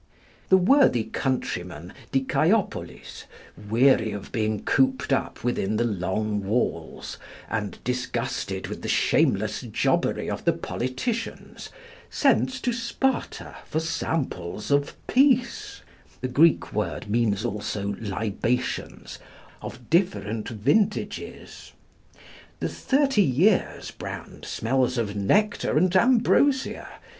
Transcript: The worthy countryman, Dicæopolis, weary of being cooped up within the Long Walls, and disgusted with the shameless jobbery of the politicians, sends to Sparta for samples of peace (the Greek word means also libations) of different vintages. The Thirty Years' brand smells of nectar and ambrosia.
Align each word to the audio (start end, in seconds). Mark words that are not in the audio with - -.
The 0.49 0.57
worthy 0.57 1.03
countryman, 1.03 1.93
Dicæopolis, 2.11 3.25
weary 3.69 4.11
of 4.13 4.31
being 4.31 4.63
cooped 4.63 5.13
up 5.13 5.43
within 5.43 5.75
the 5.75 5.83
Long 5.83 6.43
Walls, 6.43 7.19
and 7.47 7.77
disgusted 7.83 8.65
with 8.65 8.81
the 8.81 8.87
shameless 8.89 9.61
jobbery 9.61 10.27
of 10.27 10.43
the 10.43 10.53
politicians, 10.53 11.69
sends 12.09 12.59
to 12.61 12.73
Sparta 12.73 13.57
for 13.67 13.79
samples 13.79 14.71
of 14.71 14.95
peace 15.05 15.83
(the 16.21 16.27
Greek 16.27 16.73
word 16.73 17.07
means 17.07 17.45
also 17.45 17.95
libations) 17.99 19.19
of 19.61 19.87
different 19.91 20.49
vintages. 20.49 21.73
The 22.59 22.69
Thirty 22.69 23.21
Years' 23.21 23.91
brand 23.91 24.45
smells 24.45 24.97
of 24.97 25.15
nectar 25.15 25.77
and 25.77 25.95
ambrosia. 25.95 26.87